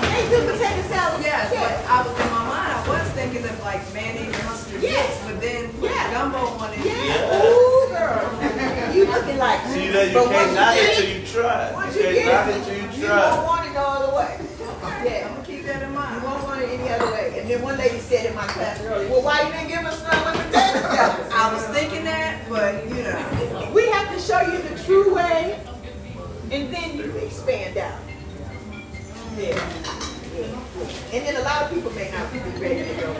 They 0.00 0.22
do 0.30 0.38
potato 0.48 0.82
salad. 0.88 1.20
yes, 1.22 1.50
but 1.50 1.76
I 1.90 2.02
was 2.06 2.14
in 2.14 2.30
my 2.30 2.44
mind, 2.46 2.72
I 2.72 2.88
was 2.88 3.10
thinking 3.12 3.44
of 3.44 3.60
like 3.60 3.82
mayonnaise 3.92 4.32
and 4.32 4.44
mustard 4.46 4.49
Yes. 4.80 4.92
yes. 4.92 5.24
but 5.26 5.40
then 5.40 5.68
put 5.80 5.90
Yeah. 5.90 6.10
gumbo 6.12 6.38
on 6.38 6.72
it. 6.74 6.84
Yeah, 6.84 7.04
Yeah. 7.04 7.44
ooh, 7.46 7.88
girl. 7.88 8.26
You 8.94 9.04
looking 9.06 9.38
like. 9.38 9.60
See 9.68 9.88
that 9.90 10.08
you 10.08 10.14
But 10.14 10.24
can't 10.28 10.34
once 10.34 10.54
knock 10.54 10.74
it 10.76 10.96
till 10.96 11.08
you 11.08 11.26
try. 11.26 11.72
Once 11.72 11.94
You 11.96 12.02
you 12.02 12.06
can't 12.08 12.16
get 12.16 12.32
knock 12.34 12.48
it, 12.48 12.56
it 12.56 12.64
till 12.64 12.74
you 12.74 12.80
you 12.80 13.08
won't 13.08 13.32
try. 13.32 13.44
want 13.46 13.66
it 13.70 13.72
no 13.74 13.84
other 13.86 14.12
way. 14.16 14.32
Yeah. 15.06 15.26
I'm 15.28 15.34
gonna 15.34 15.46
keep 15.46 15.64
that 15.66 15.82
in 15.82 15.94
mind. 15.94 16.14
You 16.16 16.20
mind. 16.20 16.24
won't 16.26 16.42
want 16.44 16.60
it 16.62 16.68
any 16.74 16.88
other 16.90 17.10
way. 17.12 17.38
And 17.40 17.48
then 17.50 17.62
one 17.62 17.78
lady 17.78 17.98
said 18.00 18.26
in 18.26 18.34
my 18.34 18.46
class 18.48 18.80
earlier, 18.82 19.08
well, 19.08 19.22
why 19.22 19.42
you 19.46 19.52
didn't 19.52 19.68
give 19.68 19.84
us 19.86 20.02
none 20.02 20.20
with 20.26 20.46
potato 20.50 20.80
salad? 20.90 21.32
I 21.32 21.54
was 21.54 21.62
thinking 21.76 22.04
that, 22.04 22.48
but 22.48 22.84
you 22.88 23.02
know. 23.04 23.70
We 23.72 23.86
have 23.90 24.10
to 24.12 24.18
show 24.20 24.40
you 24.40 24.58
the 24.58 24.82
true 24.84 25.14
way, 25.14 25.60
and 26.50 26.74
then 26.74 26.96
you 26.98 27.04
expand 27.22 27.78
out. 27.78 28.00
Yeah. 29.38 29.54
yeah. 30.36 31.14
And 31.14 31.20
then 31.26 31.36
a 31.36 31.42
lot 31.42 31.62
of 31.62 31.70
people 31.72 31.92
may 31.92 32.10
not 32.10 32.26
be 32.32 32.38
ready 32.60 32.82
to 32.84 32.94
go 33.00 33.14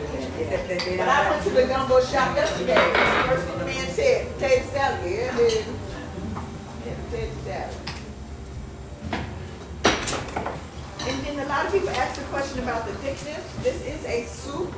But 0.49 1.09
I 1.09 1.31
went 1.31 1.43
to 1.45 1.51
the 1.51 1.67
gumbo 1.67 2.01
shop 2.01 2.35
yesterday. 2.35 2.93
First 3.29 3.47
thing 3.47 3.59
the 3.59 3.65
man 3.67 3.89
said, 3.89 4.33
potato 4.35 4.67
salad. 4.71 5.01
Yeah, 5.05 5.37
it 5.37 5.53
is. 5.53 5.65
Salad. 7.45 7.77
And 11.01 11.17
then 11.25 11.39
a 11.41 11.47
lot 11.47 11.67
of 11.67 11.73
people 11.73 11.91
ask 11.91 12.19
the 12.19 12.27
question 12.27 12.63
about 12.63 12.87
the 12.87 12.93
thickness. 12.95 13.45
This 13.63 13.85
is 13.85 14.05
a 14.07 14.25
soup, 14.27 14.73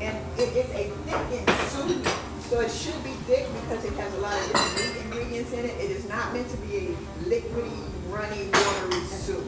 and 0.00 0.16
it 0.38 0.56
is 0.56 0.70
a 0.70 0.90
thickened 1.04 1.50
soup, 1.68 2.08
so 2.48 2.60
it 2.60 2.70
should 2.70 3.02
be 3.04 3.12
thick 3.26 3.46
because 3.62 3.84
it 3.84 3.92
has 3.94 4.14
a 4.14 4.18
lot 4.18 4.34
of 4.34 4.52
different 4.52 4.96
ingredients 5.04 5.52
in 5.52 5.64
it. 5.66 5.76
It 5.78 5.90
is 5.90 6.08
not 6.08 6.32
meant 6.32 6.48
to 6.50 6.56
be 6.58 6.76
a 6.76 6.96
liquidy, 7.28 7.82
runny, 8.08 8.48
watery 8.52 9.04
soup. 9.04 9.46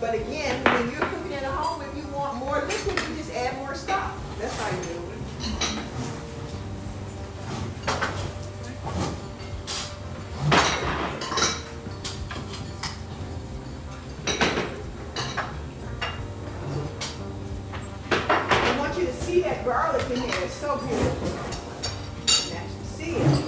But 0.00 0.14
again, 0.14 0.62
when 0.64 0.90
you're 0.90 1.00
cooking 1.00 1.34
at 1.34 1.44
home, 1.44 1.82
if 1.82 1.96
you 1.96 2.06
want 2.12 2.36
more 2.36 2.60
liquid, 2.60 3.00
you 3.08 3.16
just 3.16 3.32
add 3.34 3.56
more 3.58 3.74
stock. 3.74 4.12
That's 4.38 4.58
how 4.58 4.70
you 4.74 4.82
do 4.84 4.90
it. 4.90 4.96
I 18.32 18.78
want 18.78 18.96
you 18.98 19.04
to 19.04 19.12
see 19.12 19.40
that 19.42 19.64
garlic 19.66 20.08
in 20.10 20.20
there. 20.22 20.44
It's 20.44 20.54
so 20.54 20.78
beautiful. 20.78 21.28
You 21.28 22.26
can 22.26 22.56
actually 22.56 22.84
see 22.86 23.16
it. 23.16 23.46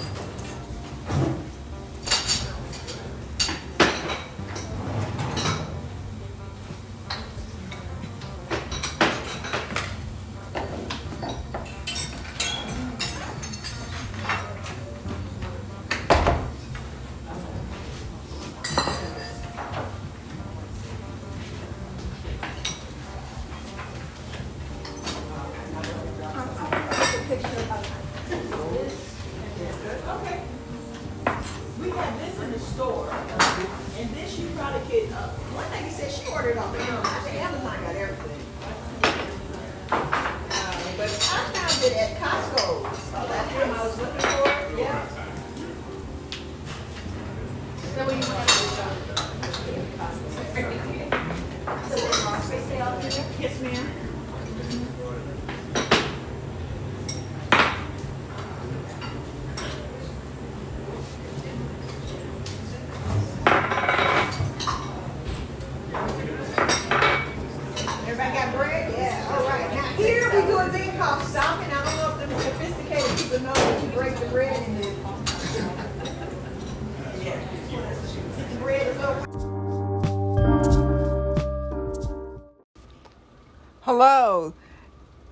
Okay. 30.04 30.40
We 31.80 31.88
have 31.90 32.18
this 32.18 32.38
in 32.42 32.52
the 32.52 32.58
store, 32.58 33.08
and 33.98 34.10
this 34.10 34.38
you 34.38 34.48
probably 34.54 34.80
could, 34.90 35.12
uh, 35.12 35.28
one 35.56 35.70
lady 35.72 35.90
said 35.90 36.12
she 36.12 36.26
ordered 36.30 36.58
off 36.58 36.74
Amazon. 36.74 37.06
I 37.06 37.20
think 37.20 37.36
Amazon 37.40 37.82
got 37.82 37.96
everything. 37.96 38.42
Uh, 39.90 40.32
But 40.96 41.08
I 41.08 41.42
found 41.56 41.82
it 41.82 41.96
at 41.96 42.20
Costco. 42.20 42.94
So 42.94 43.18
that's 43.26 43.50
what 43.54 43.66
I 43.82 43.84
was 43.84 43.98
looking 43.98 44.20
for, 44.20 44.78
yeah. 44.78 45.08
Yes, 53.40 53.60
ma'am. 53.60 53.86
Everybody 68.06 68.32
got 68.32 68.54
bread? 68.54 68.92
Yeah, 68.96 69.26
all 69.32 69.42
right. 69.48 69.68
Now 69.74 69.82
here 69.96 70.30
we 70.32 70.46
do 70.46 70.58
a 70.58 70.68
thing 70.68 70.96
called 70.98 71.22
stomping. 71.24 71.72
I 71.72 71.84
don't 71.84 71.96
know 71.96 72.10
if 72.22 72.28
the 72.28 72.34
sophisticated 72.40 73.18
people 73.18 73.40
know 73.40 73.54
that 73.54 73.82
you 73.82 73.88
break 73.90 74.14
the 74.18 74.26
bread 74.26 74.56
and 74.68 74.84
then. 74.84 74.94
Yeah. 77.22 77.38
The 78.50 78.56
bread 78.60 78.86
is 78.86 78.96
over. 79.02 79.11
Hello. 83.82 84.52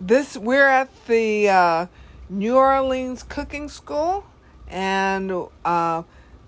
This 0.01 0.37
we're 0.37 0.69
at 0.69 1.07
the 1.07 1.49
uh, 1.49 1.87
New 2.29 2.57
Orleans 2.57 3.25
Cooking 3.25 3.69
School, 3.69 4.25
and 4.69 5.33
uh, 5.65 6.05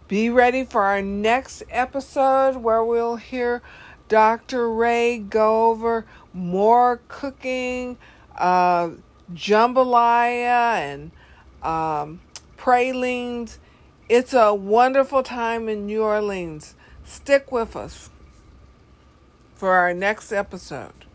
be 0.06 0.30
ready 0.30 0.62
for 0.64 0.82
our 0.82 1.02
next 1.02 1.64
episode 1.68 2.58
where 2.58 2.84
we'll 2.84 3.16
hear 3.16 3.60
Dr. 4.08 4.70
Raye 4.70 5.18
go 5.18 5.70
over 5.70 6.06
more 6.32 7.00
cooking, 7.08 7.98
uh, 8.38 8.90
jambalaya, 9.34 10.76
and 10.76 11.10
um, 11.60 12.20
pralines. 12.56 13.58
It's 14.08 14.32
a 14.32 14.54
wonderful 14.54 15.24
time 15.24 15.68
in 15.68 15.86
New 15.86 16.04
Orleans. 16.04 16.76
Stick 17.04 17.52
with 17.52 17.76
us 17.76 18.10
for 19.54 19.72
our 19.74 19.94
next 19.94 20.32
episode. 20.32 21.06